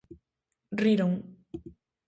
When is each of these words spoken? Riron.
Riron. 0.81 1.13